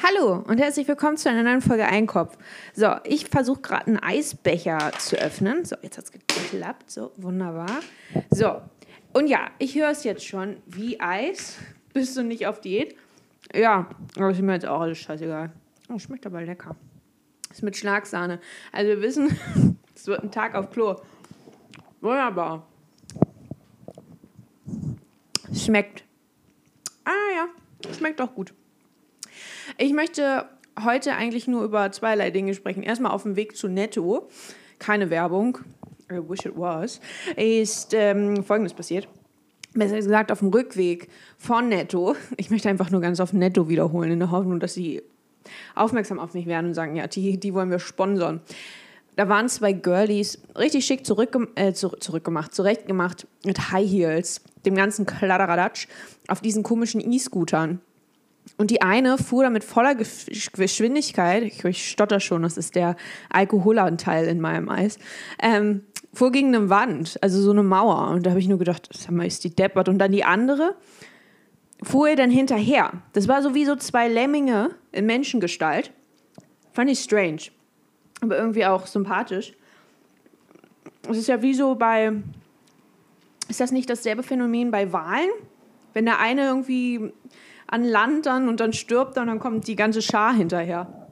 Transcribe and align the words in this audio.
Hallo 0.00 0.44
und 0.46 0.58
herzlich 0.58 0.86
willkommen 0.86 1.16
zu 1.16 1.28
einer 1.28 1.42
neuen 1.42 1.60
Folge 1.60 1.84
Einkopf. 1.84 2.38
So, 2.72 2.94
ich 3.02 3.26
versuche 3.26 3.62
gerade 3.62 3.88
einen 3.88 3.98
Eisbecher 3.98 4.92
zu 4.96 5.16
öffnen. 5.16 5.64
So, 5.64 5.74
jetzt 5.82 5.98
hat 5.98 6.04
es 6.04 6.12
geklappt. 6.12 6.88
So, 6.88 7.10
wunderbar. 7.16 7.80
So, 8.30 8.62
und 9.12 9.26
ja, 9.26 9.50
ich 9.58 9.74
höre 9.74 9.90
es 9.90 10.04
jetzt 10.04 10.24
schon. 10.24 10.58
Wie 10.66 11.00
Eis? 11.00 11.58
Bist 11.94 12.16
du 12.16 12.22
nicht 12.22 12.46
auf 12.46 12.60
Diät? 12.60 12.94
Ja, 13.52 13.90
aber 14.14 14.30
ist 14.30 14.40
mir 14.40 14.52
jetzt 14.52 14.66
auch 14.66 14.82
alles 14.82 14.98
scheißegal. 14.98 15.50
Oh, 15.88 15.98
schmeckt 15.98 16.26
aber 16.26 16.42
lecker. 16.42 16.76
Ist 17.50 17.64
mit 17.64 17.76
Schlagsahne. 17.76 18.40
Also 18.70 18.90
wir 18.90 19.02
wissen, 19.02 19.36
es 19.96 20.06
wird 20.06 20.22
ein 20.22 20.30
Tag 20.30 20.54
auf 20.54 20.70
Klo. 20.70 20.94
Wunderbar. 22.00 22.68
Schmeckt. 25.52 26.04
Ah 27.04 27.34
ja, 27.34 27.92
schmeckt 27.92 28.20
auch 28.20 28.32
gut. 28.32 28.54
Ich 29.80 29.92
möchte 29.92 30.44
heute 30.84 31.14
eigentlich 31.14 31.46
nur 31.46 31.62
über 31.62 31.92
zweierlei 31.92 32.32
Dinge 32.32 32.52
sprechen. 32.54 32.82
Erstmal 32.82 33.12
auf 33.12 33.22
dem 33.22 33.36
Weg 33.36 33.56
zu 33.56 33.68
Netto, 33.68 34.28
keine 34.80 35.08
Werbung, 35.08 35.58
I 36.10 36.16
wish 36.16 36.44
it 36.44 36.54
was, 36.56 37.00
ist 37.36 37.94
ähm, 37.94 38.42
Folgendes 38.42 38.74
passiert. 38.74 39.06
Besser 39.74 39.94
gesagt, 39.94 40.32
auf 40.32 40.40
dem 40.40 40.48
Rückweg 40.48 41.08
von 41.36 41.68
Netto. 41.68 42.16
Ich 42.38 42.50
möchte 42.50 42.68
einfach 42.68 42.90
nur 42.90 43.00
ganz 43.00 43.20
auf 43.20 43.32
Netto 43.32 43.68
wiederholen, 43.68 44.10
in 44.10 44.18
der 44.18 44.32
Hoffnung, 44.32 44.58
dass 44.58 44.74
sie 44.74 45.00
aufmerksam 45.76 46.18
auf 46.18 46.34
mich 46.34 46.46
werden 46.46 46.66
und 46.66 46.74
sagen, 46.74 46.96
ja, 46.96 47.06
die, 47.06 47.38
die 47.38 47.54
wollen 47.54 47.70
wir 47.70 47.78
sponsern. 47.78 48.40
Da 49.14 49.28
waren 49.28 49.48
zwei 49.48 49.74
Girlies, 49.74 50.42
richtig 50.56 50.86
schick 50.86 51.06
zurückge 51.06 51.46
äh, 51.54 51.72
zu 51.72 51.90
zurückgemacht, 51.90 52.52
zurechtgemacht, 52.52 53.28
mit 53.44 53.70
High 53.70 53.88
Heels, 53.88 54.40
dem 54.66 54.74
ganzen 54.74 55.06
Kladderadatsch, 55.06 55.86
auf 56.26 56.40
diesen 56.40 56.64
komischen 56.64 57.00
E-Scootern. 57.00 57.80
Und 58.56 58.70
die 58.70 58.82
eine 58.82 59.18
fuhr 59.18 59.44
da 59.44 59.50
mit 59.50 59.64
voller 59.64 59.94
Geschwindigkeit, 59.94 61.44
ich 61.44 61.90
stotter 61.90 62.20
schon, 62.20 62.42
das 62.42 62.56
ist 62.56 62.74
der 62.74 62.96
Alkoholanteil 63.30 64.26
in 64.26 64.40
meinem 64.40 64.68
Eis, 64.68 64.98
ähm, 65.40 65.82
fuhr 66.12 66.32
gegen 66.32 66.54
eine 66.54 66.70
Wand, 66.70 67.18
also 67.22 67.40
so 67.40 67.50
eine 67.50 67.62
Mauer. 67.62 68.08
Und 68.08 68.26
da 68.26 68.30
habe 68.30 68.40
ich 68.40 68.48
nur 68.48 68.58
gedacht, 68.58 68.88
sag 68.92 69.12
mal, 69.12 69.26
ist 69.26 69.44
die 69.44 69.54
deppert. 69.54 69.88
Und 69.88 69.98
dann 69.98 70.12
die 70.12 70.24
andere 70.24 70.74
fuhr 71.82 72.08
ihr 72.08 72.16
dann 72.16 72.30
hinterher. 72.30 72.92
Das 73.12 73.28
war 73.28 73.42
so 73.42 73.54
wie 73.54 73.64
so 73.64 73.76
zwei 73.76 74.08
Lemminge 74.08 74.70
in 74.92 75.06
Menschengestalt. 75.06 75.92
Fand 76.72 76.90
ich 76.90 77.00
strange, 77.00 77.42
aber 78.20 78.38
irgendwie 78.38 78.66
auch 78.66 78.86
sympathisch. 78.86 79.52
Es 81.08 81.18
ist 81.18 81.28
ja 81.28 81.40
wie 81.42 81.54
so 81.54 81.74
bei, 81.74 82.12
ist 83.48 83.60
das 83.60 83.72
nicht 83.72 83.88
dasselbe 83.88 84.22
Phänomen 84.22 84.70
bei 84.70 84.92
Wahlen? 84.92 85.30
Wenn 85.94 86.04
der 86.04 86.18
eine 86.18 86.46
irgendwie 86.46 87.12
an 87.68 87.84
Land 87.84 88.26
dann 88.26 88.48
und 88.48 88.60
dann 88.60 88.72
stirbt 88.72 89.16
er 89.16 89.22
und 89.22 89.28
dann 89.28 89.38
kommt 89.38 89.68
die 89.68 89.76
ganze 89.76 90.02
Schar 90.02 90.34
hinterher. 90.34 91.08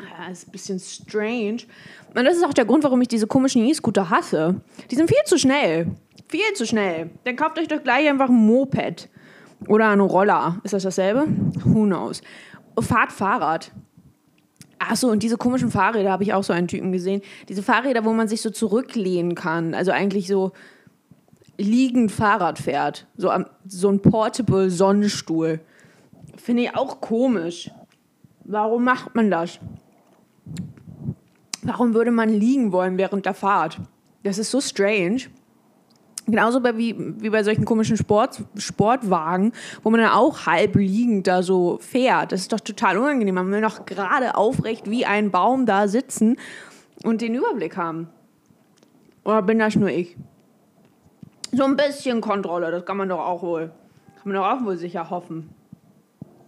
Ja, 0.00 0.30
ist 0.30 0.48
ein 0.48 0.52
bisschen 0.52 0.80
strange. 0.80 1.58
Und 2.14 2.24
das 2.24 2.36
ist 2.36 2.44
auch 2.44 2.54
der 2.54 2.64
Grund, 2.64 2.82
warum 2.82 3.00
ich 3.02 3.08
diese 3.08 3.26
komischen 3.26 3.64
E-Scooter 3.64 4.10
hasse. 4.10 4.60
Die 4.90 4.96
sind 4.96 5.08
viel 5.08 5.22
zu 5.26 5.38
schnell. 5.38 5.92
Viel 6.28 6.52
zu 6.54 6.66
schnell. 6.66 7.10
Dann 7.24 7.36
kauft 7.36 7.58
euch 7.58 7.68
doch 7.68 7.82
gleich 7.82 8.08
einfach 8.08 8.28
ein 8.28 8.34
Moped. 8.34 9.08
Oder 9.68 9.90
einen 9.90 10.00
Roller. 10.00 10.60
Ist 10.64 10.74
das 10.74 10.82
dasselbe? 10.82 11.26
Who 11.64 11.84
knows? 11.84 12.22
Fahrt 12.80 13.12
Fahrrad. 13.12 13.70
Achso, 14.78 15.08
und 15.08 15.22
diese 15.22 15.36
komischen 15.36 15.70
Fahrräder 15.70 16.10
habe 16.10 16.24
ich 16.24 16.32
auch 16.32 16.42
so 16.42 16.52
einen 16.52 16.66
Typen 16.66 16.90
gesehen. 16.90 17.22
Diese 17.48 17.62
Fahrräder, 17.62 18.04
wo 18.04 18.12
man 18.12 18.26
sich 18.26 18.40
so 18.40 18.50
zurücklehnen 18.50 19.36
kann. 19.36 19.74
Also 19.74 19.92
eigentlich 19.92 20.26
so 20.26 20.52
liegend 21.58 22.10
Fahrrad 22.10 22.58
fährt. 22.58 23.06
So, 23.16 23.30
so 23.68 23.88
ein 23.90 24.00
Portable 24.00 24.70
Sonnenstuhl. 24.70 25.60
Finde 26.36 26.64
ich 26.64 26.76
auch 26.76 27.00
komisch. 27.00 27.70
Warum 28.44 28.84
macht 28.84 29.14
man 29.14 29.30
das? 29.30 29.58
Warum 31.62 31.94
würde 31.94 32.10
man 32.10 32.28
liegen 32.28 32.72
wollen 32.72 32.98
während 32.98 33.24
der 33.26 33.34
Fahrt? 33.34 33.78
Das 34.24 34.38
ist 34.38 34.50
so 34.50 34.60
strange. 34.60 35.22
Genauso 36.26 36.60
bei, 36.60 36.76
wie, 36.76 36.94
wie 37.20 37.30
bei 37.30 37.42
solchen 37.42 37.64
komischen 37.64 37.96
Sport, 37.96 38.44
Sportwagen, 38.56 39.52
wo 39.82 39.90
man 39.90 40.00
dann 40.00 40.10
auch 40.10 40.46
halb 40.46 40.76
liegend 40.76 41.26
da 41.26 41.42
so 41.42 41.78
fährt. 41.80 42.30
Das 42.30 42.40
ist 42.40 42.52
doch 42.52 42.60
total 42.60 42.96
unangenehm. 42.98 43.34
Man 43.34 43.50
will 43.50 43.60
noch 43.60 43.86
gerade 43.86 44.36
aufrecht 44.36 44.88
wie 44.88 45.04
ein 45.04 45.30
Baum 45.32 45.66
da 45.66 45.88
sitzen 45.88 46.36
und 47.04 47.20
den 47.22 47.34
Überblick 47.34 47.76
haben. 47.76 48.08
Oder 49.24 49.42
bin 49.42 49.58
das 49.58 49.74
nur 49.74 49.88
ich? 49.88 50.16
So 51.52 51.64
ein 51.64 51.76
bisschen 51.76 52.20
Kontrolle, 52.20 52.70
das 52.70 52.86
kann 52.86 52.96
man 52.96 53.08
doch 53.08 53.20
auch 53.20 53.42
wohl, 53.42 53.72
kann 54.22 54.32
man 54.32 54.34
doch 54.34 54.46
auch 54.46 54.64
wohl 54.64 54.76
sicher 54.76 55.10
hoffen. 55.10 55.50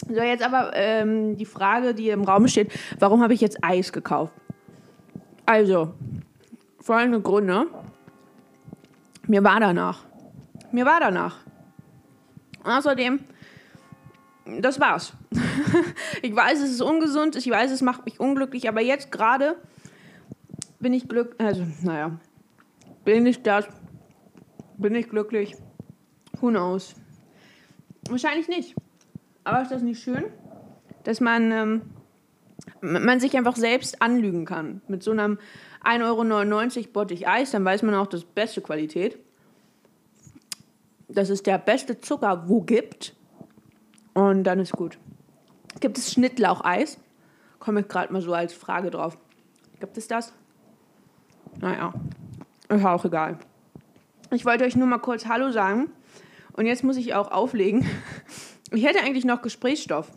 So, 0.09 0.15
jetzt 0.21 0.43
aber 0.43 0.73
ähm, 0.75 1.37
die 1.37 1.47
Frage, 1.47 1.95
die 1.95 2.11
im 2.11 2.25
Raum 2.25 2.47
steht, 2.49 2.73
warum 2.99 3.23
habe 3.23 3.35
ich 3.35 3.41
jetzt 3.41 3.59
Eis 3.63 3.93
gekauft? 3.93 4.35
Also, 5.47 5.95
folgende 6.81 7.21
Gründe. 7.21 7.67
Mir 9.27 9.43
war 9.43 9.61
danach. 9.61 10.05
Mir 10.73 10.85
war 10.85 11.01
danach. 11.01 11.39
Außerdem, 12.65 13.21
das 14.61 14.79
war's. 14.81 15.15
ich 16.23 16.35
weiß, 16.35 16.61
es 16.61 16.71
ist 16.71 16.83
ungesund, 16.83 17.37
ich 17.37 17.49
weiß, 17.49 17.71
es 17.71 17.81
macht 17.81 18.05
mich 18.05 18.21
unglücklich, 18.21 18.69
aber 18.69 18.81
jetzt 18.81 19.11
gerade 19.11 19.57
bin 20.81 20.93
ich 20.93 21.09
glücklich, 21.09 21.41
also, 21.41 21.65
naja, 21.83 22.19
bin 23.05 23.25
ich 23.27 23.43
das, 23.43 23.67
bin 24.77 24.95
ich 24.95 25.09
glücklich, 25.09 25.57
who 26.41 26.49
knows. 26.49 26.95
Wahrscheinlich 28.09 28.49
nicht. 28.49 28.75
Aber 29.45 29.63
ist 29.63 29.71
das 29.71 29.83
nicht 29.83 30.03
schön, 30.03 30.25
dass 31.05 31.21
man, 31.21 31.53
ähm, 31.53 31.83
man 32.81 33.21
sich 33.21 33.37
einfach 33.37 33.57
selbst 33.57 34.01
anlügen 34.01 34.47
kann? 34.47 34.81
Mit 34.89 35.03
so 35.03 35.11
einem 35.11 35.39
1,99 35.85 36.79
Euro 36.79 36.93
Bottich 36.93 37.29
Eis, 37.29 37.51
dann 37.51 37.65
weiß 37.65 37.83
man 37.83 37.95
auch, 37.95 38.07
das 38.07 38.25
beste 38.25 38.63
Qualität. 38.63 39.19
Das 41.09 41.29
ist 41.29 41.47
der 41.47 41.59
beste 41.59 42.01
Zucker, 42.01 42.49
wo 42.49 42.63
gibt. 42.63 43.15
Und 44.15 44.45
dann 44.45 44.61
ist 44.61 44.73
gut. 44.73 44.99
Gibt 45.81 45.99
es 45.99 46.13
Schnittlaucheis? 46.13 46.99
Komme 47.59 47.81
ich 47.81 47.89
gerade 47.89 48.13
mal 48.13 48.23
so 48.23 48.33
als 48.33 48.53
Frage 48.53 48.91
drauf. 48.91 49.19
Gibt 49.81 49.99
es 49.99 50.09
das? 50.09 50.33
Naja, 51.61 51.93
ist 52.69 52.85
auch 52.85 53.05
egal. 53.05 53.39
Ich 54.31 54.45
wollte 54.45 54.65
euch 54.65 54.77
nur 54.77 54.87
mal 54.87 54.99
kurz 54.99 55.27
Hallo 55.27 55.51
sagen. 55.51 55.91
Und 56.53 56.67
jetzt 56.67 56.85
muss 56.85 56.97
ich 56.97 57.15
auch 57.15 57.31
auflegen. 57.31 57.87
Ich 58.75 58.85
hätte 58.85 59.01
eigentlich 59.01 59.25
noch 59.25 59.43
Gesprächsstoff. 59.43 60.11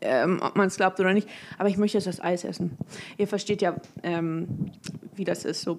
Ähm, 0.00 0.40
ob 0.42 0.56
man 0.56 0.68
es 0.68 0.76
glaubt 0.76 1.00
oder 1.00 1.12
nicht. 1.12 1.28
Aber 1.58 1.68
ich 1.68 1.76
möchte 1.76 1.98
jetzt 1.98 2.06
das 2.06 2.20
Eis 2.20 2.44
essen. 2.44 2.76
Ihr 3.18 3.26
versteht 3.26 3.62
ja, 3.62 3.76
ähm, 4.02 4.70
wie 5.14 5.24
das 5.24 5.44
ist, 5.44 5.62
so 5.62 5.78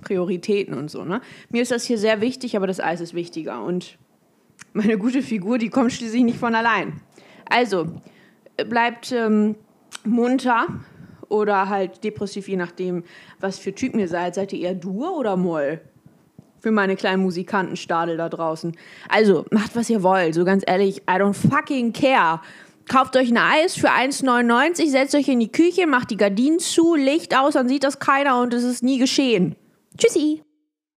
Prioritäten 0.00 0.74
und 0.74 0.90
so. 0.90 1.04
Ne? 1.04 1.20
Mir 1.50 1.62
ist 1.62 1.70
das 1.70 1.84
hier 1.84 1.98
sehr 1.98 2.20
wichtig, 2.20 2.56
aber 2.56 2.66
das 2.66 2.80
Eis 2.80 3.00
ist 3.00 3.14
wichtiger. 3.14 3.62
Und 3.62 3.98
meine 4.72 4.98
gute 4.98 5.22
Figur, 5.22 5.58
die 5.58 5.70
kommt 5.70 5.92
schließlich 5.92 6.24
nicht 6.24 6.38
von 6.38 6.54
allein. 6.54 7.00
Also, 7.48 7.86
bleibt 8.68 9.12
ähm, 9.12 9.56
munter 10.04 10.66
oder 11.28 11.68
halt 11.68 12.02
depressiv, 12.04 12.48
je 12.48 12.56
nachdem, 12.56 13.04
was 13.40 13.58
für 13.58 13.74
Typ 13.74 13.94
ihr 13.96 14.08
seid. 14.08 14.34
Seid 14.34 14.52
ihr 14.52 14.60
eher 14.60 14.74
Dur 14.74 15.16
oder 15.16 15.36
Moll? 15.36 15.80
Für 16.68 16.72
meine 16.72 16.96
kleinen 16.96 17.22
Musikantenstadel 17.22 18.18
da 18.18 18.28
draußen. 18.28 18.76
Also, 19.08 19.46
macht 19.50 19.74
was 19.74 19.88
ihr 19.88 20.02
wollt. 20.02 20.34
So 20.34 20.44
ganz 20.44 20.62
ehrlich, 20.66 20.98
I 21.08 21.12
don't 21.12 21.32
fucking 21.32 21.94
care. 21.94 22.40
Kauft 22.86 23.16
euch 23.16 23.30
ein 23.30 23.38
Eis 23.38 23.74
für 23.74 23.90
1,99, 23.90 24.90
setzt 24.90 25.14
euch 25.14 25.28
in 25.28 25.40
die 25.40 25.50
Küche, 25.50 25.86
macht 25.86 26.10
die 26.10 26.18
Gardinen 26.18 26.58
zu, 26.58 26.94
Licht 26.94 27.36
aus, 27.36 27.54
dann 27.54 27.68
sieht 27.68 27.84
das 27.84 27.98
keiner 27.98 28.40
und 28.40 28.52
es 28.52 28.64
ist 28.64 28.82
nie 28.82 28.98
geschehen. 28.98 29.56
Tschüssi. 29.96 30.42